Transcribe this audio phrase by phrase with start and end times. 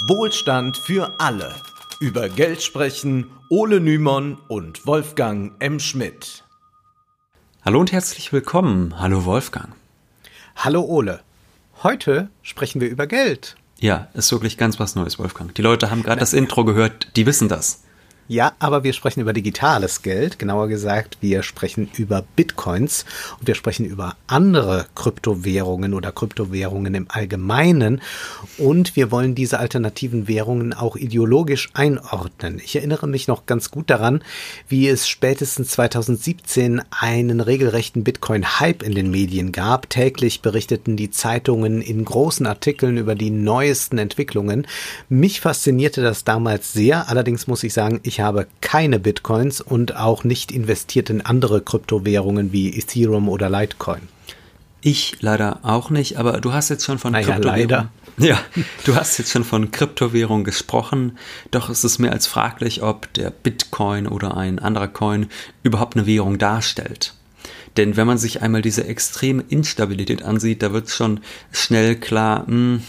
[0.00, 1.54] Wohlstand für alle.
[2.00, 5.80] Über Geld sprechen Ole Nymon und Wolfgang M.
[5.80, 6.44] Schmidt.
[7.64, 9.00] Hallo und herzlich willkommen.
[9.00, 9.74] Hallo Wolfgang.
[10.54, 11.20] Hallo Ole.
[11.82, 13.56] Heute sprechen wir über Geld.
[13.78, 15.54] Ja, ist wirklich ganz was Neues, Wolfgang.
[15.54, 17.82] Die Leute haben gerade das Intro gehört, die wissen das.
[18.28, 20.40] Ja, aber wir sprechen über digitales Geld.
[20.40, 23.04] Genauer gesagt, wir sprechen über Bitcoins
[23.38, 28.00] und wir sprechen über andere Kryptowährungen oder Kryptowährungen im Allgemeinen.
[28.58, 32.60] Und wir wollen diese alternativen Währungen auch ideologisch einordnen.
[32.64, 34.24] Ich erinnere mich noch ganz gut daran,
[34.68, 39.88] wie es spätestens 2017 einen regelrechten Bitcoin-Hype in den Medien gab.
[39.88, 44.66] Täglich berichteten die Zeitungen in großen Artikeln über die neuesten Entwicklungen.
[45.08, 47.08] Mich faszinierte das damals sehr.
[47.08, 51.60] Allerdings muss ich sagen, ich ich habe keine Bitcoins und auch nicht investiert in andere
[51.60, 54.08] Kryptowährungen wie Ethereum oder Litecoin.
[54.80, 57.88] Ich leider auch nicht, aber du hast jetzt schon von naja, Kryptowährung.
[58.16, 58.40] Ja,
[58.86, 61.18] du hast jetzt schon von Kryptowährung gesprochen,
[61.50, 65.26] doch es ist mehr als fraglich, ob der Bitcoin oder ein anderer Coin
[65.62, 67.12] überhaupt eine Währung darstellt.
[67.76, 71.20] Denn wenn man sich einmal diese extreme Instabilität ansieht, da wird schon
[71.52, 72.82] schnell klar, mh, hm,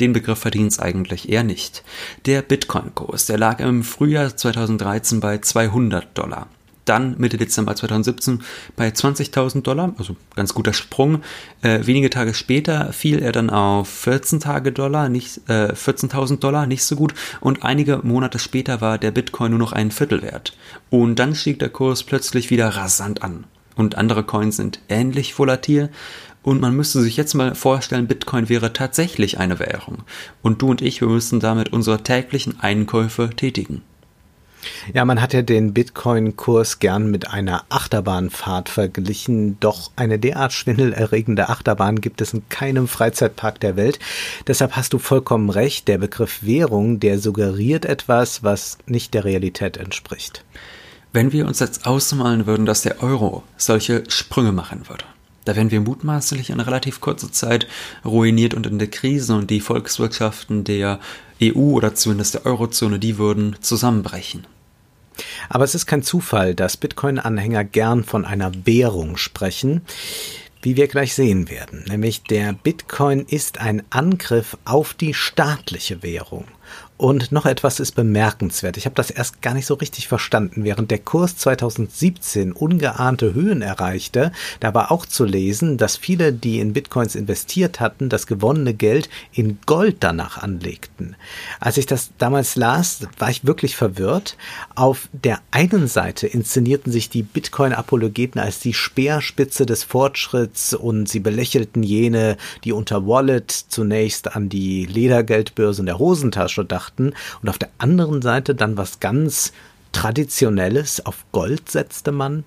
[0.00, 1.82] den Begriff verdient es eigentlich eher nicht.
[2.26, 6.48] Der Bitcoin-Kurs, der lag im Frühjahr 2013 bei 200 Dollar.
[6.84, 8.42] Dann Mitte Dezember 2017
[8.74, 11.22] bei 20.000 Dollar, also ganz guter Sprung.
[11.62, 16.82] Äh, wenige Tage später fiel er dann auf 14 Tage Dollar, äh, 14.000 Dollar, nicht
[16.82, 17.14] so gut.
[17.40, 20.56] Und einige Monate später war der Bitcoin nur noch ein Viertel wert.
[20.90, 23.44] Und dann stieg der Kurs plötzlich wieder rasant an.
[23.76, 25.90] Und andere Coins sind ähnlich volatil.
[26.42, 29.98] Und man müsste sich jetzt mal vorstellen, Bitcoin wäre tatsächlich eine Währung.
[30.42, 33.82] Und du und ich, wir müssten damit unsere täglichen Einkäufe tätigen.
[34.92, 41.48] Ja, man hat ja den Bitcoin-Kurs gern mit einer Achterbahnfahrt verglichen, doch eine derart schwindelerregende
[41.48, 43.98] Achterbahn gibt es in keinem Freizeitpark der Welt.
[44.46, 49.76] Deshalb hast du vollkommen recht, der Begriff Währung, der suggeriert etwas, was nicht der Realität
[49.76, 50.44] entspricht.
[51.12, 55.04] Wenn wir uns jetzt ausmalen würden, dass der Euro solche Sprünge machen würde,
[55.44, 57.66] da werden wir mutmaßlich in relativ kurzer Zeit
[58.04, 61.00] ruiniert und in der Krise und die Volkswirtschaften der
[61.42, 64.46] EU oder zumindest der Eurozone, die würden zusammenbrechen.
[65.48, 69.82] Aber es ist kein Zufall, dass Bitcoin-Anhänger gern von einer Währung sprechen,
[70.62, 71.84] wie wir gleich sehen werden.
[71.88, 76.44] Nämlich der Bitcoin ist ein Angriff auf die staatliche Währung.
[77.02, 78.76] Und noch etwas ist bemerkenswert.
[78.76, 80.62] Ich habe das erst gar nicht so richtig verstanden.
[80.62, 84.30] Während der Kurs 2017 ungeahnte Höhen erreichte,
[84.60, 89.10] da war auch zu lesen, dass viele, die in Bitcoins investiert hatten, das gewonnene Geld
[89.32, 91.16] in Gold danach anlegten.
[91.58, 94.36] Als ich das damals las, war ich wirklich verwirrt.
[94.76, 101.18] Auf der einen Seite inszenierten sich die Bitcoin-Apologeten als die Speerspitze des Fortschritts und sie
[101.18, 107.48] belächelten jene, die unter Wallet zunächst an die Ledergeldbörse in der Hosentasche dachten betrachten und
[107.48, 109.52] auf der anderen Seite dann was ganz
[109.92, 112.44] Traditionelles, auf Gold setzte man?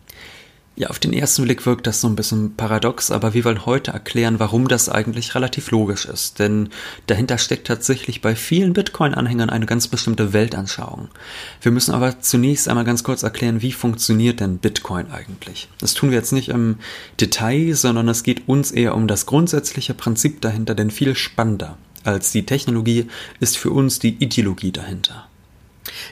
[0.78, 3.92] Ja, auf den ersten Blick wirkt das so ein bisschen paradox, aber wir wollen heute
[3.92, 6.40] erklären, warum das eigentlich relativ logisch ist.
[6.40, 6.70] Denn
[7.08, 11.10] dahinter steckt tatsächlich bei vielen Bitcoin-Anhängern eine ganz bestimmte Weltanschauung.
[11.62, 15.70] Wir müssen aber zunächst einmal ganz kurz erklären, wie funktioniert denn Bitcoin eigentlich?
[15.78, 16.80] Das tun wir jetzt nicht im
[17.22, 22.32] Detail, sondern es geht uns eher um das grundsätzliche Prinzip dahinter, denn viel spannender als
[22.32, 23.08] die Technologie
[23.40, 25.28] ist für uns die Ideologie dahinter.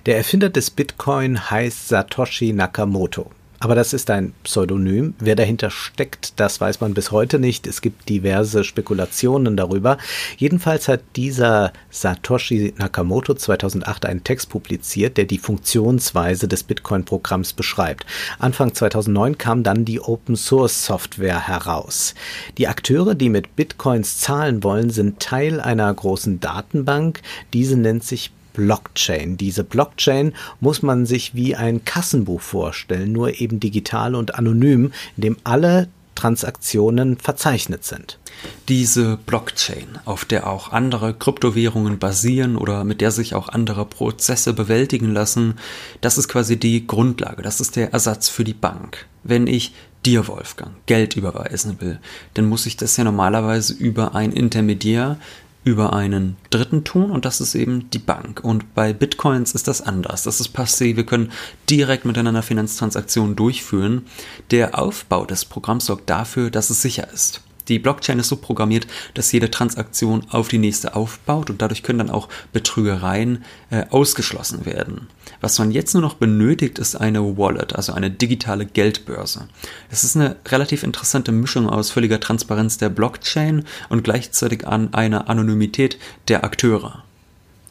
[0.06, 3.32] Der Erfinder des Bitcoin heißt Satoshi Nakamoto.
[3.64, 5.14] Aber das ist ein Pseudonym.
[5.20, 7.66] Wer dahinter steckt, das weiß man bis heute nicht.
[7.66, 9.98] Es gibt diverse Spekulationen darüber.
[10.36, 18.06] Jedenfalls hat dieser Satoshi Nakamoto 2008 einen Text publiziert, der die Funktionsweise des Bitcoin-Programms beschreibt.
[18.38, 22.16] Anfang 2009 kam dann die Open-Source-Software heraus.
[22.58, 27.22] Die Akteure, die mit Bitcoins zahlen wollen, sind Teil einer großen Datenbank.
[27.54, 29.38] Diese nennt sich Blockchain.
[29.38, 35.22] Diese Blockchain muss man sich wie ein Kassenbuch vorstellen, nur eben digital und anonym, in
[35.22, 38.20] dem alle Transaktionen verzeichnet sind.
[38.68, 44.54] Diese Blockchain, auf der auch andere Kryptowährungen basieren oder mit der sich auch andere Prozesse
[44.54, 45.56] bewältigen lassen,
[46.02, 49.06] das ist quasi die Grundlage, das ist der Ersatz für die Bank.
[49.24, 49.74] Wenn ich
[50.06, 52.00] dir, Wolfgang, Geld überweisen will,
[52.34, 55.18] dann muss ich das ja normalerweise über ein Intermediär
[55.64, 58.44] über einen Dritten tun und das ist eben die Bank.
[58.44, 60.24] Und bei Bitcoins ist das anders.
[60.24, 60.96] Das ist passé.
[60.96, 61.32] Wir können
[61.70, 64.06] direkt miteinander Finanztransaktionen durchführen.
[64.52, 67.42] Der Aufbau des Programms sorgt dafür, dass es sicher ist.
[67.68, 72.00] Die Blockchain ist so programmiert, dass jede Transaktion auf die nächste aufbaut und dadurch können
[72.00, 75.08] dann auch Betrügereien äh, ausgeschlossen werden.
[75.40, 79.48] Was man jetzt nur noch benötigt, ist eine Wallet, also eine digitale Geldbörse.
[79.90, 85.30] Es ist eine relativ interessante Mischung aus völliger Transparenz der Blockchain und gleichzeitig an einer
[85.30, 87.04] Anonymität der Akteure.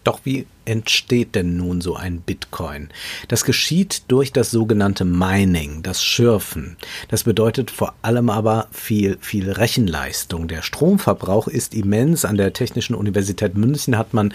[0.05, 2.89] Doch wie entsteht denn nun so ein Bitcoin?
[3.29, 6.77] Das geschieht durch das sogenannte Mining, das Schürfen.
[7.09, 10.49] Das bedeutet vor allem aber viel, viel Rechenleistung.
[10.49, 12.25] Der Stromverbrauch ist immens.
[12.25, 14.33] An der Technischen Universität München hat man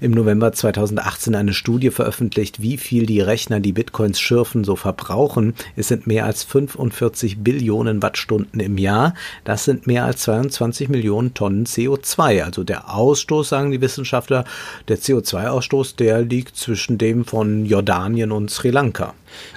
[0.00, 5.54] im November 2018 eine Studie veröffentlicht, wie viel die Rechner, die Bitcoins schürfen, so verbrauchen.
[5.76, 9.14] Es sind mehr als 45 Billionen Wattstunden im Jahr.
[9.44, 12.42] Das sind mehr als 22 Millionen Tonnen CO2.
[12.42, 14.44] Also der Ausstoß, sagen die Wissenschaftler,
[14.88, 19.14] der CO2-Ausstoß, der liegt zwischen dem von Jordanien und Sri Lanka.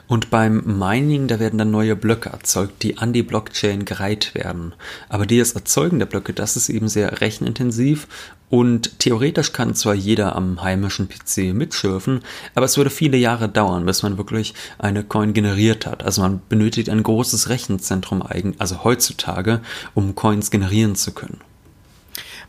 [0.07, 4.73] Und beim Mining, da werden dann neue Blöcke erzeugt, die an die Blockchain gereiht werden.
[5.09, 8.07] Aber dieses Erzeugen der Blöcke, das ist eben sehr rechenintensiv
[8.53, 12.19] und theoretisch kann zwar jeder am heimischen PC mitschürfen,
[12.53, 16.03] aber es würde viele Jahre dauern, bis man wirklich eine Coin generiert hat.
[16.03, 18.23] Also man benötigt ein großes Rechenzentrum,
[18.59, 19.61] also heutzutage,
[19.95, 21.41] um Coins generieren zu können.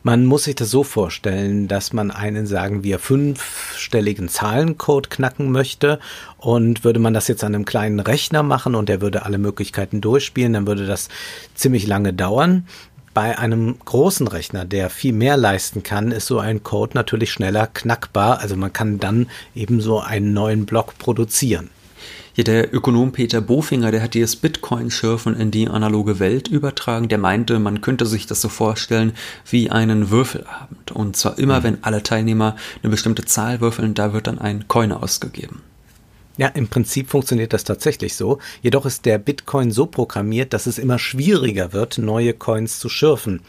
[0.07, 5.99] Man muss sich das so vorstellen, dass man einen, sagen wir, fünfstelligen Zahlencode knacken möchte
[6.37, 10.03] und würde man das jetzt an einem kleinen Rechner machen und der würde alle Möglichkeiten
[10.03, 11.09] durchspielen, dann würde das
[11.55, 12.67] ziemlich lange dauern.
[13.15, 17.67] Bei einem großen Rechner, der viel mehr leisten kann, ist so ein Code natürlich schneller
[17.67, 18.41] knackbar.
[18.41, 21.71] Also man kann dann eben so einen neuen Block produzieren.
[22.37, 27.09] Ja, der Ökonom Peter Bofinger, der hat dieses Bitcoin-Schürfen in die analoge Welt übertragen.
[27.09, 29.13] Der meinte, man könnte sich das so vorstellen
[29.49, 30.91] wie einen Würfelabend.
[30.91, 31.65] Und zwar immer, mhm.
[31.65, 35.63] wenn alle Teilnehmer eine bestimmte Zahl würfeln, da wird dann ein Coin ausgegeben.
[36.37, 38.41] Ja, im Prinzip funktioniert das tatsächlich so.
[38.63, 43.43] Jedoch ist der Bitcoin so programmiert, dass es immer schwieriger wird, neue Coins zu schürfen.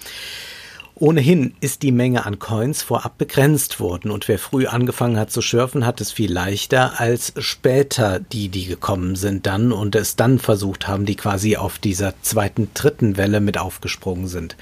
[0.98, 5.42] Ohnehin ist die Menge an Coins vorab begrenzt worden und wer früh angefangen hat zu
[5.42, 10.40] schürfen, hat es viel leichter als später die, die gekommen sind dann und es dann
[10.40, 14.56] versucht haben, die quasi auf dieser zweiten, dritten Welle mit aufgesprungen sind.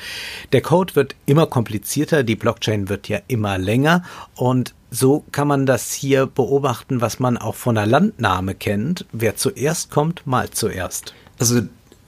[0.54, 4.04] Der Code wird immer komplizierter, die Blockchain wird ja immer länger
[4.34, 9.06] und so kann man das hier beobachten, was man auch von der Landnahme kennt.
[9.12, 11.14] Wer zuerst kommt, mal zuerst.
[11.38, 11.62] Also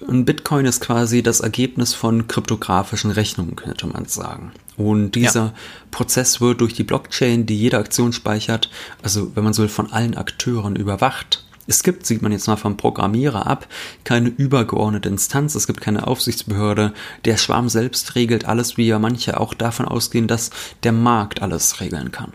[0.08, 4.52] ein Bitcoin ist quasi das Ergebnis von kryptografischen Rechnungen, könnte man sagen.
[4.78, 5.54] Und dieser ja.
[5.92, 8.70] Prozess wird durch die Blockchain, die jede Aktion speichert,
[9.02, 11.46] also wenn man so will, von allen Akteuren überwacht.
[11.68, 13.68] Es gibt, sieht man jetzt mal vom Programmierer ab,
[14.04, 16.94] keine übergeordnete Instanz, es gibt keine Aufsichtsbehörde.
[17.26, 20.52] Der Schwarm selbst regelt alles, wie ja manche auch davon ausgehen, dass
[20.84, 22.34] der Markt alles regeln kann.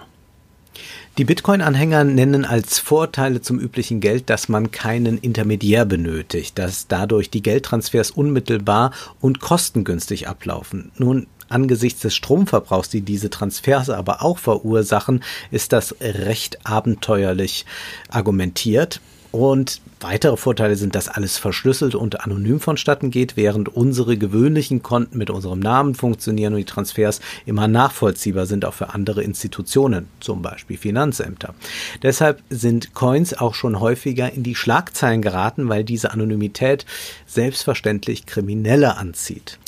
[1.19, 7.31] Die Bitcoin-Anhänger nennen als Vorteile zum üblichen Geld, dass man keinen Intermediär benötigt, dass dadurch
[7.31, 10.93] die Geldtransfers unmittelbar und kostengünstig ablaufen.
[10.97, 17.67] Nun, angesichts des Stromverbrauchs, die diese Transfers aber auch verursachen, ist das recht abenteuerlich
[18.09, 19.01] argumentiert.
[19.33, 25.19] Und weitere Vorteile sind, dass alles verschlüsselt und anonym vonstatten geht, während unsere gewöhnlichen Konten
[25.19, 30.43] mit unserem Namen funktionieren und die Transfers immer nachvollziehbar sind, auch für andere Institutionen, zum
[30.43, 31.55] Beispiel Finanzämter.
[32.03, 36.85] Deshalb sind Coins auch schon häufiger in die Schlagzeilen geraten, weil diese Anonymität
[37.27, 39.59] selbstverständlich Kriminelle anzieht.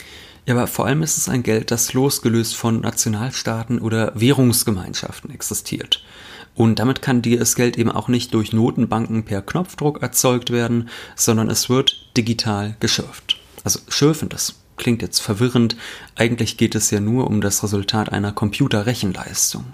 [0.44, 6.03] Ja, aber vor allem ist es ein Geld, das losgelöst von Nationalstaaten oder Währungsgemeinschaften existiert.
[6.54, 11.49] Und damit kann dieses Geld eben auch nicht durch Notenbanken per Knopfdruck erzeugt werden, sondern
[11.49, 13.38] es wird digital geschürft.
[13.64, 15.76] Also schürfen, das klingt jetzt verwirrend.
[16.16, 19.64] Eigentlich geht es ja nur um das Resultat einer Computerrechenleistung.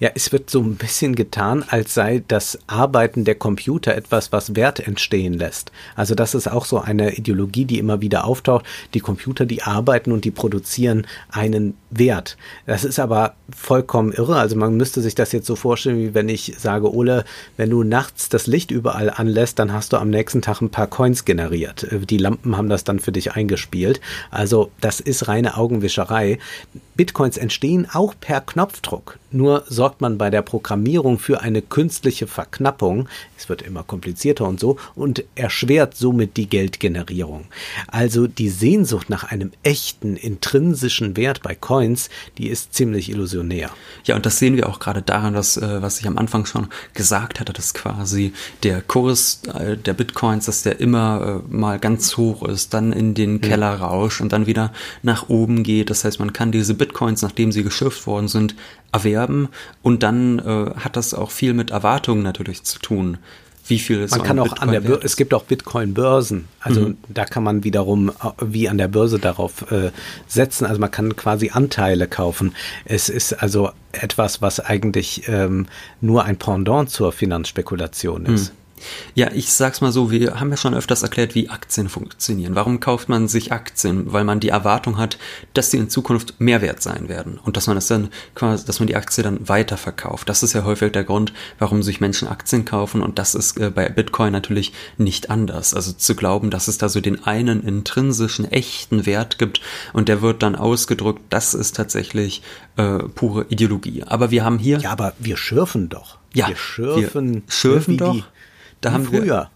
[0.00, 4.56] Ja, es wird so ein bisschen getan, als sei das Arbeiten der Computer etwas, was
[4.56, 5.72] Wert entstehen lässt.
[5.96, 8.64] Also das ist auch so eine Ideologie, die immer wieder auftaucht.
[8.94, 12.36] Die Computer, die arbeiten und die produzieren einen Wert.
[12.66, 14.36] Das ist aber vollkommen irre.
[14.36, 17.24] Also man müsste sich das jetzt so vorstellen, wie wenn ich sage, Ole,
[17.56, 20.86] wenn du nachts das Licht überall anlässt, dann hast du am nächsten Tag ein paar
[20.86, 21.86] Coins generiert.
[21.90, 24.00] Die Lampen haben das dann für dich eingespielt.
[24.30, 26.38] Also das ist reine Augenwischerei.
[26.94, 29.18] Bitcoins entstehen auch per Knopfdruck.
[29.30, 33.08] Nur sorgt man bei der Programmierung für eine künstliche Verknappung.
[33.36, 37.46] Es wird immer komplizierter und so und erschwert somit die Geldgenerierung.
[37.86, 42.08] Also die Sehnsucht nach einem echten intrinsischen Wert bei Coins,
[42.38, 43.70] die ist ziemlich illusionär.
[44.04, 46.68] Ja, und das sehen wir auch gerade daran, dass, äh, was ich am Anfang schon
[46.94, 48.32] gesagt hatte, dass quasi
[48.62, 53.14] der Kurs äh, der Bitcoins, dass der immer äh, mal ganz hoch ist, dann in
[53.14, 54.72] den Keller rauscht und dann wieder
[55.02, 55.90] nach oben geht.
[55.90, 58.54] Das heißt, man kann diese Bitcoins, nachdem sie geschürft worden sind,
[58.92, 59.48] erwerben
[59.82, 63.18] und dann äh, hat das auch viel mit Erwartungen natürlich zu tun.
[63.66, 66.48] Wie viel man so kann auch Bitcoin an der Börse, es gibt auch Bitcoin-Börsen.
[66.60, 66.96] Also mhm.
[67.08, 69.90] da kann man wiederum äh, wie an der Börse darauf äh,
[70.26, 70.64] setzen.
[70.64, 72.54] Also man kann quasi Anteile kaufen.
[72.86, 75.66] Es ist also etwas, was eigentlich ähm,
[76.00, 78.52] nur ein Pendant zur Finanzspekulation ist.
[78.52, 78.58] Mhm.
[79.14, 82.54] Ja, ich sag's mal so, wir haben ja schon öfters erklärt, wie Aktien funktionieren.
[82.54, 84.12] Warum kauft man sich Aktien?
[84.12, 85.18] Weil man die Erwartung hat,
[85.54, 88.80] dass sie in Zukunft mehr wert sein werden und dass man es dann quasi, dass
[88.80, 90.28] man die Aktie dann weiterverkauft.
[90.28, 93.70] Das ist ja häufig der Grund, warum sich Menschen Aktien kaufen und das ist äh,
[93.70, 95.74] bei Bitcoin natürlich nicht anders.
[95.74, 99.60] Also zu glauben, dass es da so den einen intrinsischen, echten Wert gibt
[99.92, 102.42] und der wird dann ausgedrückt, das ist tatsächlich
[102.76, 104.04] äh, pure Ideologie.
[104.06, 104.78] Aber wir haben hier.
[104.78, 106.18] Ja, aber wir schürfen doch.
[106.34, 108.24] Ja, wir schürfen, wir schürfen doch.
[108.80, 109.24] Da wie haben früher.
[109.24, 109.50] wir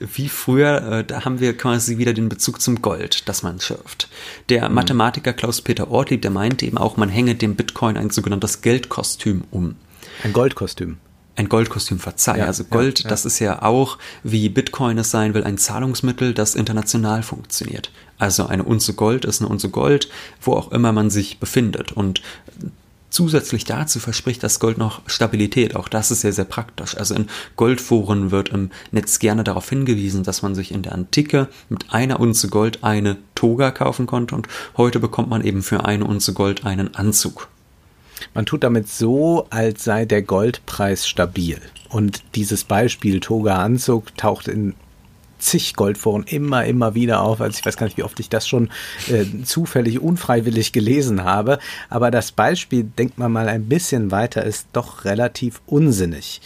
[0.00, 4.08] wie früher, äh, da haben wir quasi wieder den Bezug zum Gold, das man schürft.
[4.48, 4.74] Der Mhm.
[4.74, 9.76] Mathematiker Klaus-Peter Ortlieb, der meinte eben auch, man hänge dem Bitcoin ein sogenanntes Geldkostüm um.
[10.22, 10.98] Ein Goldkostüm.
[11.36, 12.38] Ein Goldkostüm, verzeih.
[12.38, 13.08] Ja, also ja, Gold, ja.
[13.08, 17.90] das ist ja auch, wie Bitcoin es sein will, ein Zahlungsmittel, das international funktioniert.
[18.18, 20.08] Also eine Unze Gold ist eine Unze Gold,
[20.40, 21.90] wo auch immer man sich befindet.
[21.90, 22.22] Und
[23.14, 25.76] zusätzlich dazu verspricht das Gold noch Stabilität.
[25.76, 26.96] Auch das ist sehr, sehr praktisch.
[26.96, 31.48] Also in Goldforen wird im Netz gerne darauf hingewiesen, dass man sich in der Antike
[31.68, 36.04] mit einer Unze Gold eine Toga kaufen konnte und heute bekommt man eben für eine
[36.04, 37.48] Unze Gold einen Anzug.
[38.34, 41.60] Man tut damit so, als sei der Goldpreis stabil.
[41.88, 44.74] Und dieses Beispiel Toga-Anzug taucht in
[45.44, 47.40] zig Goldforen immer, immer wieder auf.
[47.40, 48.70] Also ich weiß gar nicht, wie oft ich das schon
[49.08, 51.58] äh, zufällig, unfreiwillig gelesen habe.
[51.88, 56.40] Aber das Beispiel, denkt man mal ein bisschen weiter, ist doch relativ unsinnig.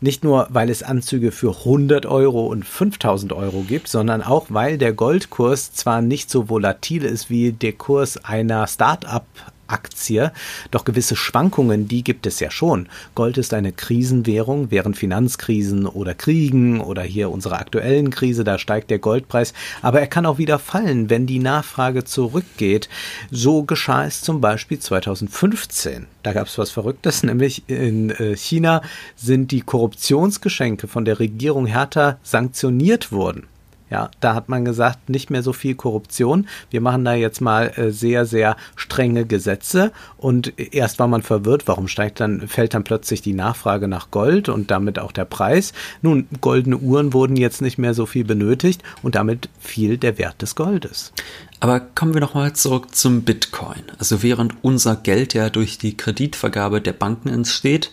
[0.00, 4.78] Nicht nur, weil es Anzüge für 100 Euro und 5000 Euro gibt, sondern auch, weil
[4.78, 9.26] der Goldkurs zwar nicht so volatil ist wie der Kurs einer Start-up
[9.66, 10.32] Aktie.
[10.70, 12.88] Doch gewisse Schwankungen, die gibt es ja schon.
[13.14, 18.90] Gold ist eine Krisenwährung, während Finanzkrisen oder Kriegen oder hier unsere aktuellen Krise, da steigt
[18.90, 19.52] der Goldpreis.
[19.82, 22.88] Aber er kann auch wieder fallen, wenn die Nachfrage zurückgeht.
[23.30, 26.06] So geschah es zum Beispiel 2015.
[26.22, 28.82] Da gab es was Verrücktes, nämlich in äh, China
[29.16, 33.46] sind die Korruptionsgeschenke von der Regierung härter sanktioniert worden.
[33.90, 36.48] Ja, da hat man gesagt, nicht mehr so viel Korruption.
[36.70, 39.92] Wir machen da jetzt mal äh, sehr, sehr strenge Gesetze.
[40.16, 44.48] Und erst war man verwirrt, warum steigt dann, fällt dann plötzlich die Nachfrage nach Gold
[44.48, 45.74] und damit auch der Preis.
[46.00, 50.40] Nun, goldene Uhren wurden jetzt nicht mehr so viel benötigt und damit fiel der Wert
[50.40, 51.12] des Goldes.
[51.60, 53.82] Aber kommen wir nochmal zurück zum Bitcoin.
[53.98, 57.90] Also während unser Geld ja durch die Kreditvergabe der Banken entsteht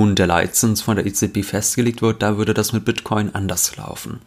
[0.00, 4.20] und der Leitzins von der EZB festgelegt wird, da würde das mit Bitcoin anders laufen.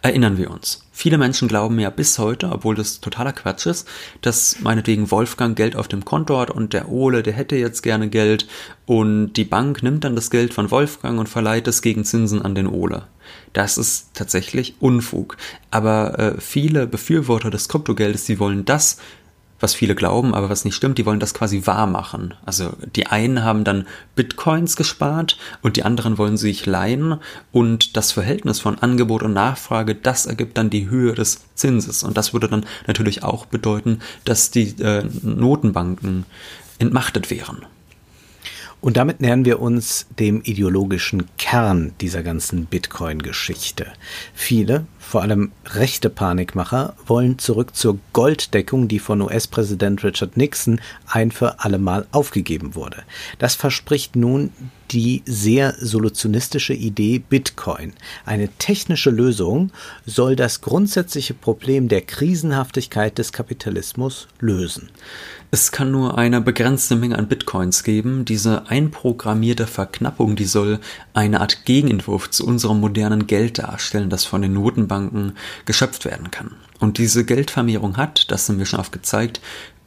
[0.00, 0.86] Erinnern wir uns.
[0.92, 3.88] Viele Menschen glauben ja bis heute, obwohl das totaler Quatsch ist,
[4.20, 8.08] dass meinetwegen Wolfgang Geld auf dem Konto hat und der Ole, der hätte jetzt gerne
[8.08, 8.46] Geld
[8.86, 12.54] und die Bank nimmt dann das Geld von Wolfgang und verleiht es gegen Zinsen an
[12.54, 13.04] den Ole.
[13.52, 15.36] Das ist tatsächlich Unfug.
[15.70, 18.98] Aber äh, viele Befürworter des Kryptogeldes, die wollen das
[19.62, 22.34] was viele glauben, aber was nicht stimmt, die wollen das quasi wahr machen.
[22.44, 27.18] Also die einen haben dann Bitcoins gespart und die anderen wollen sich leihen
[27.52, 32.16] und das Verhältnis von Angebot und Nachfrage, das ergibt dann die Höhe des Zinses und
[32.16, 36.26] das würde dann natürlich auch bedeuten, dass die äh, Notenbanken
[36.78, 37.64] entmachtet wären.
[38.82, 43.86] Und damit nähern wir uns dem ideologischen Kern dieser ganzen Bitcoin-Geschichte.
[44.34, 51.30] Viele, vor allem rechte Panikmacher, wollen zurück zur Golddeckung, die von US-Präsident Richard Nixon ein
[51.30, 53.04] für allemal aufgegeben wurde.
[53.38, 54.50] Das verspricht nun
[54.90, 57.92] die sehr solutionistische Idee Bitcoin.
[58.26, 59.70] Eine technische Lösung
[60.06, 64.90] soll das grundsätzliche Problem der Krisenhaftigkeit des Kapitalismus lösen.
[65.54, 68.24] Es kann nur eine begrenzte Menge an Bitcoins geben.
[68.24, 70.80] Diese einprogrammierte Verknappung, die soll
[71.12, 75.34] eine Art Gegenentwurf zu unserem modernen Geld darstellen, das von den Notenbanken
[75.66, 76.52] geschöpft werden kann.
[76.80, 79.42] Und diese Geldvermehrung hat, das haben wir schon oft gezeigt,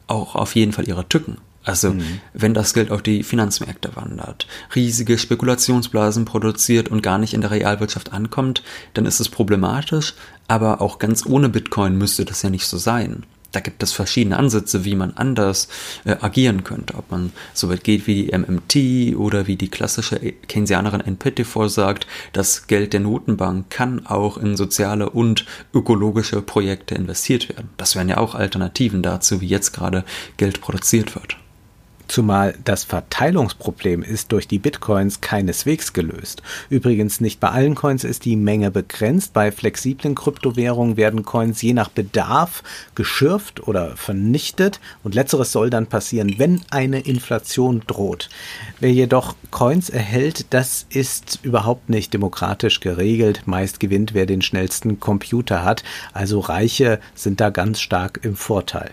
[0.06, 1.38] auch auf jeden Fall ihre Tücken.
[1.64, 2.20] Also mhm.
[2.32, 4.46] wenn das Geld auf die Finanzmärkte wandert,
[4.76, 8.62] riesige Spekulationsblasen produziert und gar nicht in der Realwirtschaft ankommt,
[8.94, 10.14] dann ist es problematisch,
[10.46, 13.24] aber auch ganz ohne Bitcoin müsste das ja nicht so sein.
[13.56, 15.68] Da gibt es verschiedene Ansätze, wie man anders
[16.04, 16.92] äh, agieren könnte.
[16.96, 21.70] Ob man so weit geht wie die MMT oder wie die klassische Keynesianerin Ann Pettifor
[21.70, 27.70] sagt, das Geld der Notenbank kann auch in soziale und ökologische Projekte investiert werden.
[27.78, 30.04] Das wären ja auch Alternativen dazu, wie jetzt gerade
[30.36, 31.38] Geld produziert wird.
[32.08, 36.42] Zumal das Verteilungsproblem ist durch die Bitcoins keineswegs gelöst.
[36.70, 39.32] Übrigens nicht bei allen Coins ist die Menge begrenzt.
[39.32, 42.62] Bei flexiblen Kryptowährungen werden Coins je nach Bedarf
[42.94, 48.28] geschürft oder vernichtet und letzteres soll dann passieren, wenn eine Inflation droht.
[48.80, 53.42] Wer jedoch Coins erhält, das ist überhaupt nicht demokratisch geregelt.
[53.46, 55.82] Meist gewinnt wer den schnellsten Computer hat.
[56.12, 58.92] Also Reiche sind da ganz stark im Vorteil.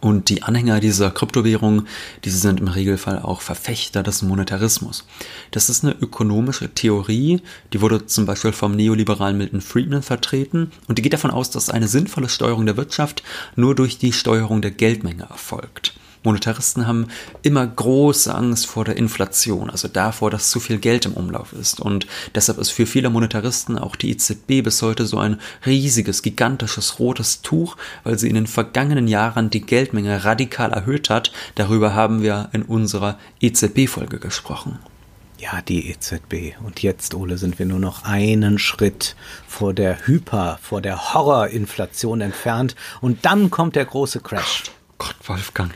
[0.00, 1.86] Und die Anhänger dieser Kryptowährung,
[2.24, 5.06] diese sind im Regelfall auch Verfechter des Monetarismus.
[5.52, 7.40] Das ist eine ökonomische Theorie,
[7.72, 11.70] die wurde zum Beispiel vom neoliberalen Milton Friedman vertreten und die geht davon aus, dass
[11.70, 13.22] eine sinnvolle Steuerung der Wirtschaft
[13.56, 15.94] nur durch die Steuerung der Geldmenge erfolgt.
[16.26, 17.06] Monetaristen haben
[17.42, 21.80] immer große Angst vor der Inflation, also davor, dass zu viel Geld im Umlauf ist.
[21.80, 26.98] Und deshalb ist für viele Monetaristen auch die EZB bis heute so ein riesiges, gigantisches
[26.98, 31.32] rotes Tuch, weil sie in den vergangenen Jahren die Geldmenge radikal erhöht hat.
[31.54, 34.78] Darüber haben wir in unserer EZB-Folge gesprochen.
[35.38, 36.58] Ja, die EZB.
[36.64, 39.14] Und jetzt, Ole, sind wir nur noch einen Schritt
[39.46, 42.74] vor der Hyper, vor der Horrorinflation entfernt.
[43.00, 44.64] Und dann kommt der große Crash.
[44.98, 45.74] Gott, Wolfgang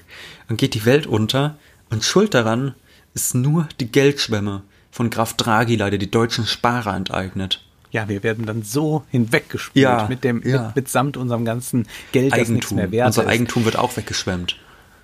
[0.50, 1.54] dann geht die Welt unter
[1.90, 2.75] und schuld daran
[3.14, 7.64] ist nur die Geldschwemme von Graf Draghi leider die deutschen Sparer enteignet.
[7.92, 10.66] Ja, wir werden dann so hinweggespült ja, mit dem ja.
[10.66, 12.40] mit, mitsamt unserem ganzen Geld, Eigentum.
[12.40, 13.28] das nichts mehr wert Unser.
[13.28, 14.57] Eigentum wird auch weggeschwemmt.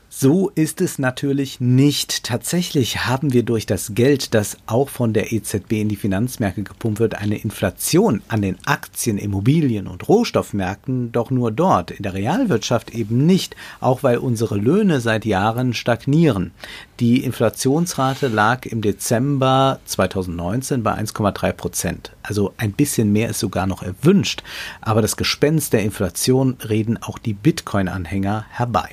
[0.09, 2.23] So ist es natürlich nicht.
[2.23, 7.01] Tatsächlich haben wir durch das Geld, das auch von der EZB in die Finanzmärkte gepumpt
[7.01, 12.91] wird, eine Inflation an den Aktien, Immobilien und Rohstoffmärkten, doch nur dort, in der Realwirtschaft
[12.91, 16.53] eben nicht, auch weil unsere Löhne seit Jahren stagnieren.
[17.01, 22.13] Die Inflationsrate lag im Dezember 2019 bei 1,3 Prozent.
[22.23, 24.43] Also ein bisschen mehr ist sogar noch erwünscht.
[24.81, 28.91] Aber das Gespenst der Inflation reden auch die Bitcoin-Anhänger herbei.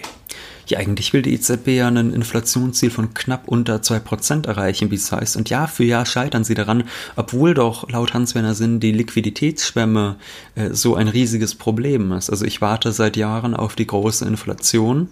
[0.67, 5.11] Ja, eigentlich will die EZB ja ein Inflationsziel von knapp unter 2% erreichen, wie es
[5.11, 5.35] heißt.
[5.35, 10.15] Und Jahr für Jahr scheitern sie daran, obwohl doch laut Hans-Werner Sinn die Liquiditätsschwemme
[10.55, 12.29] äh, so ein riesiges Problem ist.
[12.29, 15.09] Also ich warte seit Jahren auf die große Inflation.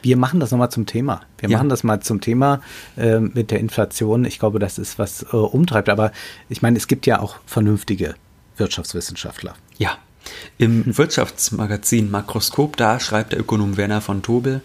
[0.00, 1.22] Wir machen das nochmal zum Thema.
[1.38, 1.56] Wir Ja.
[1.58, 2.60] machen das mal zum Thema
[2.96, 4.24] äh, mit der Inflation.
[4.24, 5.88] Ich glaube, das ist was äh, umtreibt.
[5.88, 6.12] Aber
[6.48, 8.14] ich meine, es gibt ja auch vernünftige
[8.56, 9.54] Wirtschaftswissenschaftler.
[9.76, 9.98] Ja.
[10.58, 14.60] Im Wirtschaftsmagazin Makroskop, da schreibt der Ökonom Werner von Tobel,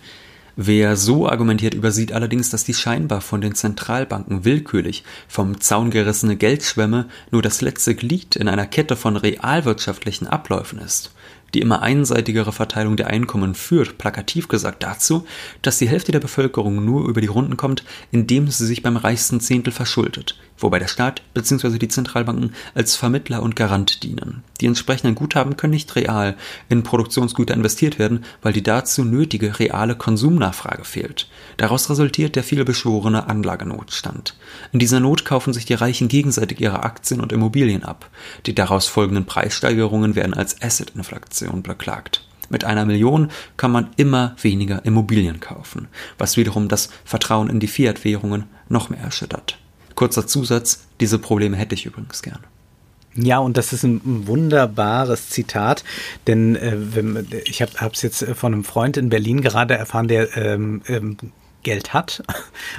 [0.55, 6.35] wer so argumentiert, übersieht allerdings, dass die scheinbar von den Zentralbanken willkürlich vom Zaun gerissene
[6.35, 11.11] Geldschwemme nur das letzte Glied in einer Kette von realwirtschaftlichen Abläufen ist.
[11.53, 15.25] Die immer einseitigere Verteilung der Einkommen führt, plakativ gesagt, dazu,
[15.61, 19.39] dass die Hälfte der Bevölkerung nur über die Runden kommt, indem sie sich beim reichsten
[19.39, 21.77] Zehntel verschuldet, wobei der Staat bzw.
[21.77, 24.43] die Zentralbanken als Vermittler und Garant dienen.
[24.61, 26.35] Die entsprechenden Guthaben können nicht real
[26.69, 31.27] in Produktionsgüter investiert werden, weil die dazu nötige reale Konsumnachfrage fehlt.
[31.57, 34.35] Daraus resultiert der vielbeschworene Anlagenotstand.
[34.71, 38.09] In dieser Not kaufen sich die Reichen gegenseitig ihre Aktien und Immobilien ab.
[38.45, 42.25] Die daraus folgenden Preissteigerungen werden als Asset-Inflation beklagt.
[42.49, 45.87] Mit einer Million kann man immer weniger Immobilien kaufen,
[46.17, 49.57] was wiederum das Vertrauen in die Fiat-Währungen noch mehr erschüttert.
[49.95, 52.39] Kurzer Zusatz, diese Probleme hätte ich übrigens gern.
[53.15, 55.83] Ja, und das ist ein, wunderbares Zitat,
[56.25, 56.75] denn äh,
[57.45, 61.17] ich habe es jetzt von einem Freund in Berlin gerade erfahren, der ähm, ähm,
[61.63, 62.23] Geld hat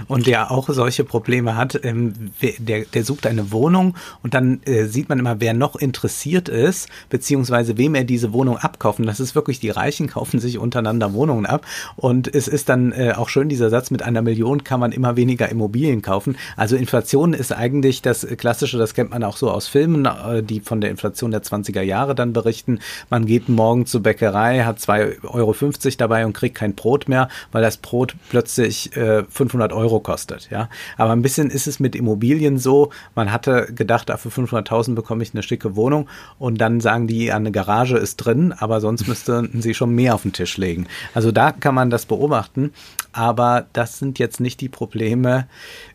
[0.08, 4.86] und der auch solche Probleme hat, ähm, der, der sucht eine Wohnung und dann äh,
[4.86, 9.06] sieht man immer, wer noch interessiert ist, beziehungsweise wem er diese Wohnung abkaufen.
[9.06, 11.66] Das ist wirklich, die Reichen kaufen sich untereinander Wohnungen ab
[11.96, 15.16] und es ist dann äh, auch schön dieser Satz, mit einer Million kann man immer
[15.16, 16.36] weniger Immobilien kaufen.
[16.56, 20.60] Also Inflation ist eigentlich das Klassische, das kennt man auch so aus Filmen, äh, die
[20.60, 22.80] von der Inflation der 20er Jahre dann berichten.
[23.10, 25.54] Man geht morgen zur Bäckerei, hat 2,50 Euro
[25.98, 30.48] dabei und kriegt kein Brot mehr, weil das Brot plötzlich äh, 500 Euro kostet.
[30.50, 34.94] Ja, Aber ein bisschen ist es mit Immobilien so, man hatte gedacht, ah, für 500.000
[34.94, 36.08] bekomme ich eine schicke Wohnung
[36.38, 40.22] und dann sagen die, eine Garage ist drin, aber sonst müssten sie schon mehr auf
[40.22, 40.86] den Tisch legen.
[41.14, 42.72] Also da kann man das beobachten,
[43.12, 45.46] aber das sind jetzt nicht die Probleme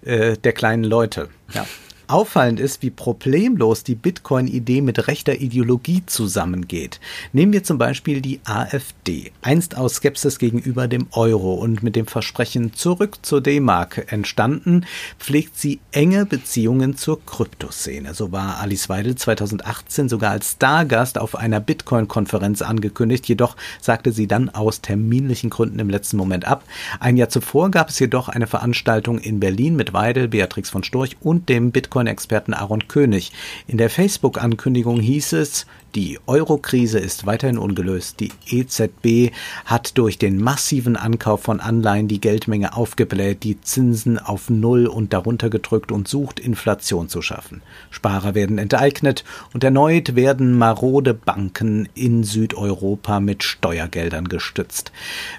[0.03, 1.29] äh, der kleinen Leute.
[1.53, 1.65] Ja.
[2.09, 6.99] Auffallend ist, wie problemlos die Bitcoin-Idee mit rechter Ideologie zusammengeht.
[7.33, 12.07] Nehmen wir zum Beispiel die AfD, einst aus Skepsis gegenüber dem Euro und mit dem
[12.07, 14.87] Versprechen zurück zur D-Mark entstanden,
[15.19, 18.15] pflegt sie enge Beziehungen zur Kryptoszene.
[18.15, 24.25] So war Alice Weidel 2018 sogar als Stargast auf einer Bitcoin-Konferenz angekündigt, jedoch sagte sie
[24.25, 26.63] dann aus terminlichen Gründen im letzten Moment ab.
[26.99, 31.15] Ein Jahr zuvor gab es jedoch eine Veranstaltung in Berlin mit Weidel, Beatrix von Storch
[31.21, 33.33] und dem Bitcoin-Experten Aaron König.
[33.67, 38.21] In der Facebook-Ankündigung hieß es, die Euro-Krise ist weiterhin ungelöst.
[38.21, 39.33] Die EZB
[39.65, 45.11] hat durch den massiven Ankauf von Anleihen die Geldmenge aufgebläht, die Zinsen auf Null und
[45.11, 47.63] darunter gedrückt und sucht, Inflation zu schaffen.
[47.89, 54.93] Sparer werden enteignet und erneut werden marode Banken in Südeuropa mit Steuergeldern gestützt.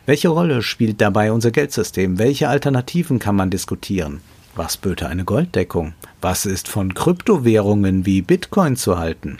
[0.04, 2.18] Welche Rolle spielt dabei unser Geldsystem?
[2.18, 4.20] Welche Alternativen kann man diskutieren?
[4.54, 5.94] Was böte eine Golddeckung?
[6.20, 9.38] Was ist von Kryptowährungen wie Bitcoin zu halten?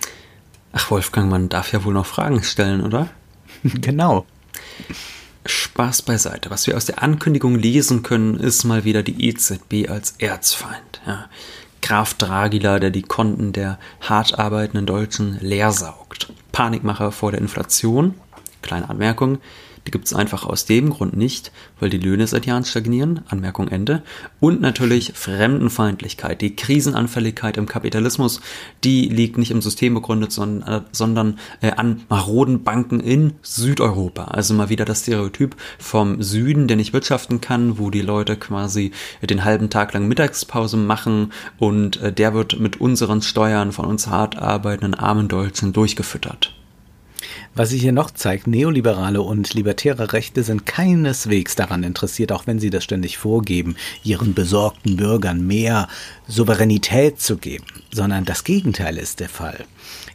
[0.73, 3.09] Ach, Wolfgang, man darf ja wohl noch Fragen stellen, oder?
[3.65, 4.25] genau.
[5.47, 6.51] Spaß beiseite.
[6.51, 11.01] Was wir aus der Ankündigung lesen können, ist mal wieder die EZB als Erzfeind.
[11.07, 11.27] Ja.
[11.83, 16.33] Graf Dragila, der die Konten der hart arbeitenden Deutschen leersaugt.
[16.53, 18.15] Panikmacher vor der Inflation.
[18.63, 19.39] Kleine Anmerkung.
[19.87, 23.69] Die gibt es einfach aus dem Grund nicht, weil die Löhne seit Jahren stagnieren, Anmerkung
[23.69, 24.03] Ende.
[24.39, 28.41] Und natürlich Fremdenfeindlichkeit, die Krisenanfälligkeit im Kapitalismus,
[28.85, 34.25] die liegt nicht im System begründet, sondern, äh, sondern äh, an maroden Banken in Südeuropa.
[34.25, 38.93] Also mal wieder das Stereotyp vom Süden, der nicht wirtschaften kann, wo die Leute quasi
[39.23, 44.07] den halben Tag lang Mittagspause machen und äh, der wird mit unseren Steuern von uns
[44.07, 46.55] hart arbeitenden armen Deutschen durchgefüttert.
[47.55, 52.61] Was sich hier noch zeigt, neoliberale und libertäre Rechte sind keineswegs daran interessiert, auch wenn
[52.61, 55.89] sie das ständig vorgeben, ihren besorgten Bürgern mehr
[56.27, 59.65] Souveränität zu geben, sondern das Gegenteil ist der Fall.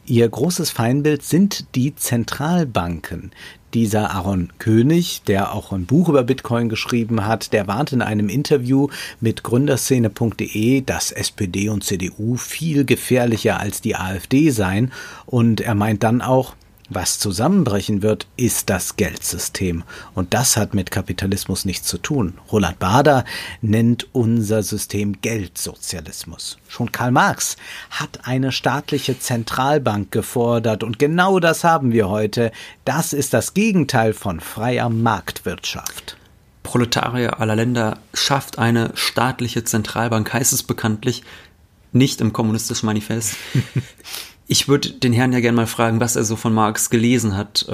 [0.06, 3.32] Ihr großes Feindbild sind die Zentralbanken.
[3.74, 8.30] Dieser Aaron König, der auch ein Buch über Bitcoin geschrieben hat, der warnt in einem
[8.30, 8.88] Interview
[9.20, 14.94] mit gründerszene.de, dass SPD und CDU viel gefährlicher als die AfD seien.
[15.26, 16.56] Und er meint dann auch,
[16.90, 19.84] was zusammenbrechen wird, ist das Geldsystem.
[20.14, 22.38] Und das hat mit Kapitalismus nichts zu tun.
[22.52, 23.26] Roland Bader
[23.62, 26.58] nennt unser System Geldsozialismus.
[26.68, 27.58] Schon Karl Marx
[27.90, 30.84] hat eine staatliche Zentralbank gefordert.
[30.84, 32.52] Und genau das haben wir heute.
[32.86, 36.18] Das ist das Gegenteil von freier Marktwirtschaft.
[36.62, 41.24] Proletarier aller Länder schafft eine staatliche Zentralbank, heißt es bekanntlich,
[41.92, 43.36] nicht im kommunistischen Manifest.
[44.48, 47.66] Ich würde den Herrn ja gerne mal fragen, was er so von Marx gelesen hat.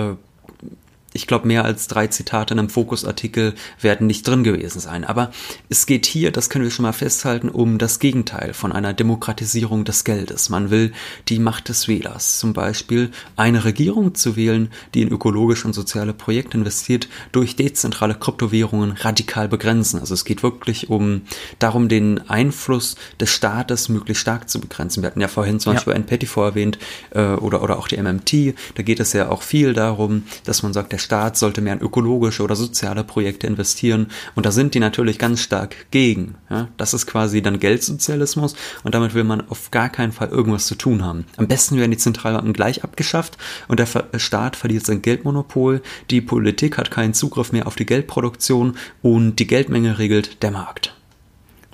[1.14, 5.04] Ich glaube, mehr als drei Zitate in einem Fokusartikel werden nicht drin gewesen sein.
[5.04, 5.32] Aber
[5.68, 9.84] es geht hier, das können wir schon mal festhalten, um das Gegenteil von einer Demokratisierung
[9.84, 10.50] des Geldes.
[10.50, 10.94] Man will
[11.28, 16.14] die Macht des Wählers, zum Beispiel eine Regierung zu wählen, die in ökologische und soziale
[16.14, 20.00] Projekte investiert, durch dezentrale Kryptowährungen radikal begrenzen.
[20.00, 21.24] Also es geht wirklich um
[21.60, 25.04] darum, den Einfluss des Staates möglichst stark zu begrenzen.
[25.04, 25.76] Wir hatten ja vorhin zum ja.
[25.76, 28.56] Beispiel ein Petty erwähnt äh, oder, oder auch die MMT.
[28.76, 31.82] Da geht es ja auch viel darum, dass man sagt, der Staat sollte mehr in
[31.82, 34.08] ökologische oder soziale Projekte investieren.
[34.36, 36.36] Und da sind die natürlich ganz stark gegen.
[36.50, 36.70] Ja?
[36.78, 40.76] Das ist quasi dann Geldsozialismus und damit will man auf gar keinen Fall irgendwas zu
[40.76, 41.26] tun haben.
[41.38, 43.38] Am besten werden die Zentralbanken gleich abgeschafft
[43.68, 43.88] und der
[44.18, 45.82] Staat verliert sein Geldmonopol.
[46.10, 50.96] Die Politik hat keinen Zugriff mehr auf die Geldproduktion und die Geldmenge regelt der Markt.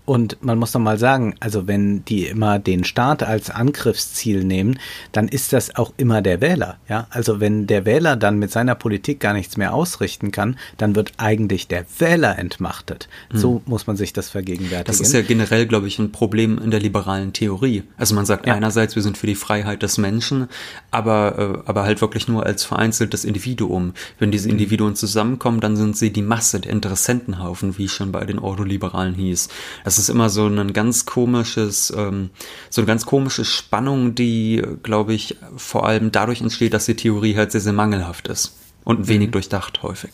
[0.07, 4.79] Und man muss noch mal sagen, also wenn die immer den Staat als Angriffsziel nehmen,
[5.11, 6.77] dann ist das auch immer der Wähler.
[6.87, 10.95] Ja, also wenn der Wähler dann mit seiner Politik gar nichts mehr ausrichten kann, dann
[10.95, 13.09] wird eigentlich der Wähler entmachtet.
[13.33, 13.37] Mhm.
[13.37, 14.85] So muss man sich das vergegenwärtigen.
[14.85, 17.83] Das ist ja generell, glaube ich, ein Problem in der liberalen Theorie.
[17.97, 18.53] Also man sagt ja.
[18.53, 20.47] einerseits, wir sind für die Freiheit des Menschen,
[20.89, 23.91] aber, äh, aber halt wirklich nur als vereinzeltes Individuum.
[24.19, 24.53] Wenn diese mhm.
[24.53, 29.49] Individuen zusammenkommen, dann sind sie die Masse, der Interessentenhaufen, wie schon bei den Ordoliberalen hieß.
[29.83, 32.29] Das das ist immer so ein ganz komisches, ähm,
[32.69, 37.35] so eine ganz komische Spannung, die, glaube ich, vor allem dadurch entsteht, dass die Theorie
[37.35, 39.31] halt sehr, sehr mangelhaft ist und wenig mhm.
[39.31, 40.11] durchdacht häufig.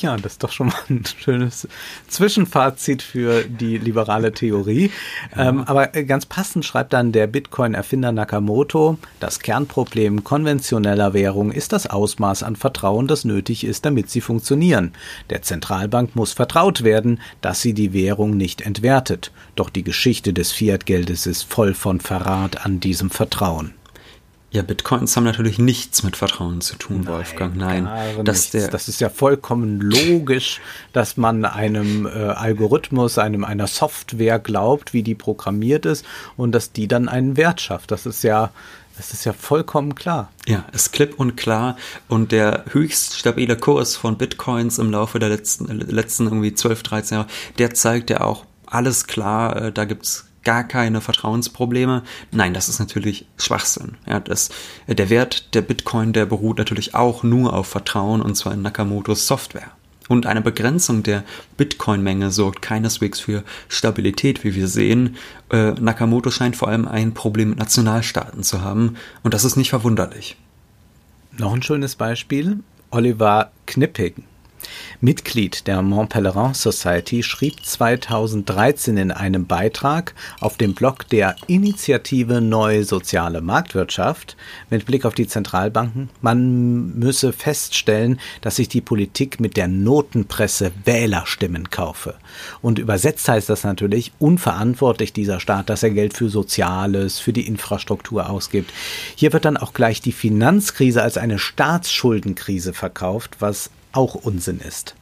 [0.00, 1.68] Ja, das ist doch schon mal ein schönes
[2.08, 4.90] Zwischenfazit für die liberale Theorie.
[5.36, 5.48] Ja.
[5.48, 11.86] Ähm, aber ganz passend schreibt dann der Bitcoin-Erfinder Nakamoto, das Kernproblem konventioneller Währung ist das
[11.86, 14.92] Ausmaß an Vertrauen, das nötig ist, damit sie funktionieren.
[15.28, 19.32] Der Zentralbank muss vertraut werden, dass sie die Währung nicht entwertet.
[19.54, 23.74] Doch die Geschichte des Fiat-Geldes ist voll von Verrat an diesem Vertrauen.
[24.52, 27.56] Ja, Bitcoins haben natürlich nichts mit Vertrauen zu tun, Nein, Wolfgang.
[27.56, 27.88] Nein,
[28.24, 30.60] das, das ist ja vollkommen logisch,
[30.92, 36.04] dass man einem äh, Algorithmus, einem einer Software glaubt, wie die programmiert ist
[36.36, 37.92] und dass die dann einen Wert schafft.
[37.92, 38.50] Das ist ja
[38.96, 40.30] das ist ja vollkommen klar.
[40.46, 41.78] Ja, ist klipp und klar.
[42.08, 47.16] Und der höchst stabile Kurs von Bitcoins im Laufe der letzten, letzten irgendwie 12, 13
[47.16, 52.02] Jahre, der zeigt ja auch alles klar, äh, da gibt's gar keine Vertrauensprobleme.
[52.30, 53.96] Nein, das ist natürlich Schwachsinn.
[54.06, 54.50] Ja, das,
[54.86, 59.26] der Wert der Bitcoin, der beruht natürlich auch nur auf Vertrauen und zwar in Nakamotos
[59.26, 59.70] Software.
[60.08, 61.22] Und eine Begrenzung der
[61.56, 65.16] Bitcoin-Menge sorgt keineswegs für Stabilität, wie wir sehen.
[65.50, 69.70] Äh, Nakamoto scheint vor allem ein Problem mit Nationalstaaten zu haben und das ist nicht
[69.70, 70.36] verwunderlich.
[71.38, 72.58] Noch ein schönes Beispiel.
[72.90, 74.24] Oliver Knipping,
[75.02, 82.42] Mitglied der Mont Pelerin Society, schrieb 2013 in einem Beitrag auf dem Blog der Initiative
[82.42, 84.36] Neue Soziale Marktwirtschaft
[84.68, 90.70] mit Blick auf die Zentralbanken, man müsse feststellen, dass sich die Politik mit der Notenpresse
[90.84, 92.16] Wählerstimmen kaufe.
[92.60, 97.46] Und übersetzt heißt das natürlich, unverantwortlich dieser Staat, dass er Geld für Soziales, für die
[97.46, 98.70] Infrastruktur ausgibt.
[99.16, 104.94] Hier wird dann auch gleich die Finanzkrise als eine Staatsschuldenkrise verkauft, was auch Unsinn ist.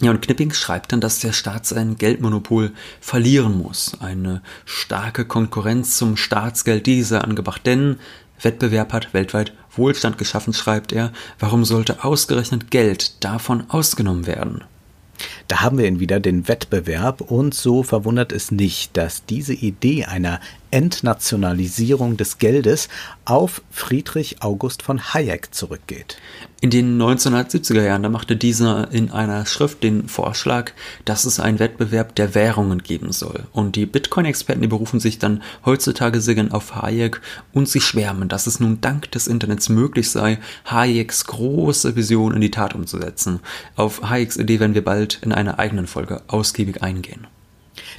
[0.00, 3.98] Ja, und Knipping schreibt dann, dass der Staat sein Geldmonopol verlieren muss.
[4.00, 7.96] Eine starke Konkurrenz zum Staatsgeld dieser angebracht, denn
[8.42, 11.12] Wettbewerb hat weltweit Wohlstand geschaffen, schreibt er.
[11.38, 14.64] Warum sollte ausgerechnet Geld davon ausgenommen werden?
[15.48, 20.04] Da haben wir ihn wieder, den Wettbewerb, und so verwundert es nicht, dass diese Idee
[20.04, 22.88] einer Entnationalisierung des Geldes
[23.24, 26.18] auf Friedrich August von Hayek zurückgeht.
[26.60, 30.72] In den 1970er Jahren, da machte dieser in einer Schrift den Vorschlag,
[31.04, 33.44] dass es einen Wettbewerb der Währungen geben soll.
[33.52, 37.20] Und die Bitcoin-Experten, die berufen sich dann heutzutage sehr gern auf Hayek
[37.52, 42.40] und sie schwärmen, dass es nun dank des Internets möglich sei, Hayeks große Vision in
[42.40, 43.40] die Tat umzusetzen.
[43.76, 47.26] Auf Hayeks Idee werden wir bald in einer eigenen Folge ausgiebig eingehen.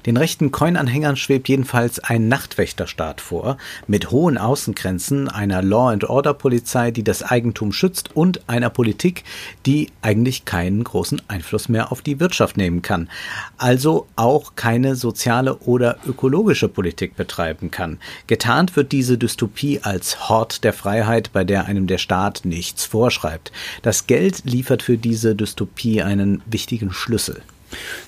[0.06, 3.58] Den rechten Coin-Anhängern schwebt jedenfalls ein Nachtwächterstaat vor,
[3.88, 9.24] mit hohen Außengrenzen, einer Law-and-Order-Polizei, die das Eigentum schützt und einer Politik,
[9.66, 13.10] die eigentlich keinen großen Einfluss mehr auf die Wirtschaft nehmen kann.
[13.58, 18.00] Also auch keine soziale oder ökologische Politik betreiben kann.
[18.28, 23.52] Getarnt wird diese Dystopie als Hort der Freiheit, bei der einem der Staat nichts vorschreibt.
[23.82, 27.42] Das Geld liefert für diese Dystopie einen wichtigen Schlüssel.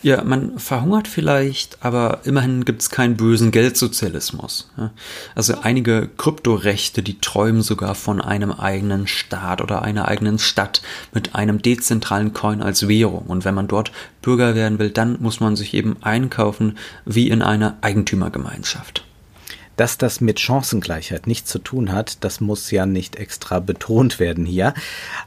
[0.02, 4.72] Ja, man verhungert vielleicht, aber immerhin gibt es keinen bösen Geldsozialismus.
[5.36, 10.82] Also einige Kryptorechte, die träumen sogar von einem eigenen Staat oder einer eigenen Stadt
[11.14, 13.26] mit einem dezentralen Coin als Währung.
[13.28, 13.92] Und wenn man dort
[14.22, 19.06] Bürger werden will, dann muss man sich eben einkaufen wie in einer Eigentümergemeinschaft.
[19.76, 24.46] Dass das mit Chancengleichheit nichts zu tun hat, das muss ja nicht extra betont werden
[24.46, 24.74] hier.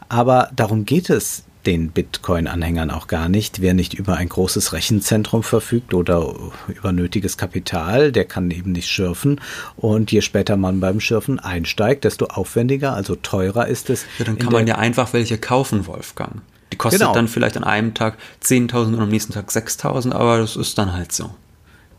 [0.09, 3.61] Aber darum geht es den Bitcoin-Anhängern auch gar nicht.
[3.61, 6.35] Wer nicht über ein großes Rechenzentrum verfügt oder
[6.69, 9.41] über nötiges Kapital, der kann eben nicht schürfen.
[9.77, 14.05] Und je später man beim Schürfen einsteigt, desto aufwendiger, also teurer ist es.
[14.19, 16.43] Ja, dann kann man ja einfach welche kaufen, Wolfgang.
[16.73, 17.13] Die kostet genau.
[17.13, 20.93] dann vielleicht an einem Tag 10.000 und am nächsten Tag 6.000, aber das ist dann
[20.93, 21.31] halt so.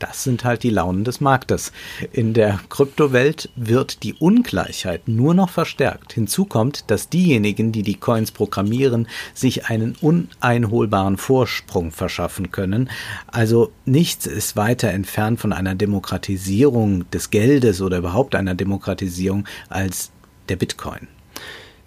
[0.03, 1.71] Das sind halt die Launen des Marktes.
[2.11, 6.11] In der Kryptowelt wird die Ungleichheit nur noch verstärkt.
[6.11, 12.89] Hinzu kommt, dass diejenigen, die die Coins programmieren, sich einen uneinholbaren Vorsprung verschaffen können.
[13.27, 20.11] Also nichts ist weiter entfernt von einer Demokratisierung des Geldes oder überhaupt einer Demokratisierung als
[20.49, 21.07] der Bitcoin.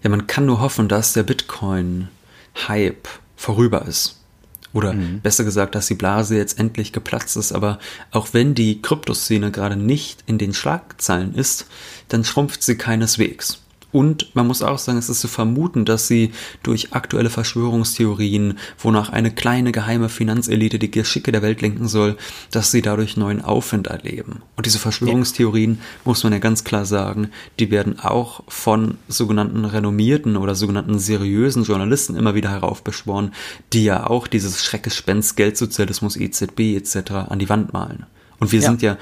[0.03, 4.16] Ja, man kann nur hoffen, dass der Bitcoin-Hype vorüber ist.
[4.77, 5.21] Oder mhm.
[5.23, 7.53] besser gesagt, dass die Blase jetzt endlich geplatzt ist.
[7.53, 7.79] Aber
[8.11, 11.67] auch wenn die Kryptoszene gerade nicht in den Schlagzeilen ist,
[12.09, 13.63] dann schrumpft sie keineswegs.
[13.93, 19.11] Und man muss auch sagen, es ist zu vermuten, dass sie durch aktuelle Verschwörungstheorien, wonach
[19.11, 22.17] eine kleine geheime Finanzelite die Geschicke der Welt lenken soll,
[22.51, 24.43] dass sie dadurch neuen Aufwind erleben.
[24.57, 25.79] Und diese Verschwörungstheorien, ja.
[26.05, 31.65] muss man ja ganz klar sagen, die werden auch von sogenannten renommierten oder sogenannten seriösen
[31.65, 33.33] Journalisten immer wieder heraufbeschworen,
[33.73, 37.13] die ja auch dieses Schreckgespenst Geldsozialismus EZB etc.
[37.29, 38.07] an die Wand malen.
[38.39, 38.69] Und wir ja.
[38.69, 38.99] sind ja,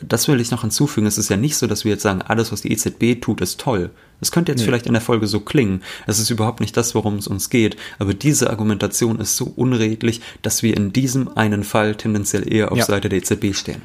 [0.00, 2.52] das will ich noch hinzufügen, es ist ja nicht so, dass wir jetzt sagen, alles,
[2.52, 3.90] was die EZB tut, ist toll.
[4.20, 4.66] Das könnte jetzt nee.
[4.66, 5.82] vielleicht in der Folge so klingen.
[6.06, 7.76] Es ist überhaupt nicht das, worum es uns geht.
[7.98, 12.78] Aber diese Argumentation ist so unredlich, dass wir in diesem einen Fall tendenziell eher auf
[12.78, 12.84] ja.
[12.84, 13.82] Seite der EZB stehen.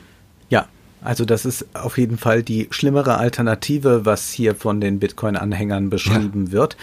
[0.49, 0.67] Ja,
[1.03, 6.47] also das ist auf jeden Fall die schlimmere Alternative, was hier von den Bitcoin-Anhängern beschrieben
[6.47, 6.51] ja.
[6.51, 6.77] wird.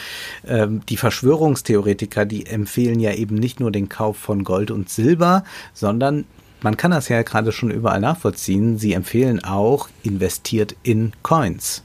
[0.46, 5.44] Ähm, die Verschwörungstheoretiker, die empfehlen ja eben nicht nur den Kauf von Gold und Silber,
[5.72, 6.24] sondern
[6.62, 8.78] man kann das ja gerade schon überall nachvollziehen.
[8.78, 11.82] Sie empfehlen auch, investiert in Coins.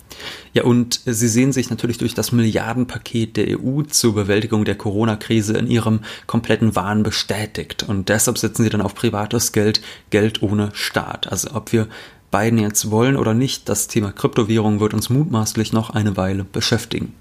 [0.53, 5.57] Ja, und Sie sehen sich natürlich durch das Milliardenpaket der EU zur Bewältigung der Corona-Krise
[5.57, 7.83] in Ihrem kompletten Wahn bestätigt.
[7.83, 11.31] Und deshalb setzen Sie dann auf privates Geld, Geld ohne Staat.
[11.31, 11.87] Also ob wir
[12.31, 17.13] beiden jetzt wollen oder nicht, das Thema Kryptowährung wird uns mutmaßlich noch eine Weile beschäftigen.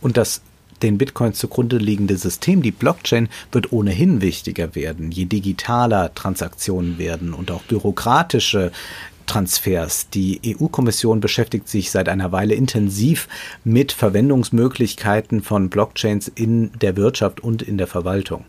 [0.00, 0.42] Und das
[0.82, 7.34] den Bitcoins zugrunde liegende System, die Blockchain, wird ohnehin wichtiger werden, je digitaler Transaktionen werden
[7.34, 8.72] und auch bürokratische
[9.28, 10.08] Transfers.
[10.10, 13.28] Die EU-Kommission beschäftigt sich seit einer Weile intensiv
[13.62, 18.44] mit Verwendungsmöglichkeiten von Blockchains in der Wirtschaft und in der Verwaltung.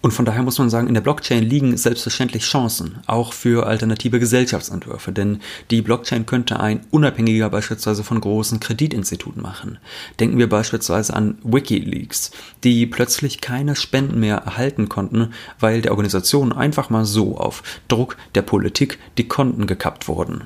[0.00, 4.20] Und von daher muss man sagen, in der Blockchain liegen selbstverständlich Chancen, auch für alternative
[4.20, 9.78] Gesellschaftsentwürfe, denn die Blockchain könnte ein unabhängiger beispielsweise von großen Kreditinstituten machen.
[10.20, 12.30] Denken wir beispielsweise an Wikileaks,
[12.62, 18.16] die plötzlich keine Spenden mehr erhalten konnten, weil der Organisation einfach mal so auf Druck
[18.36, 20.44] der Politik die Konten gekappt wurden.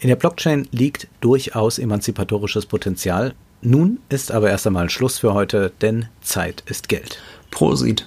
[0.00, 3.34] In der Blockchain liegt durchaus emanzipatorisches Potenzial.
[3.62, 7.20] Nun ist aber erst einmal Schluss für heute, denn Zeit ist Geld.
[7.50, 8.06] Prosit.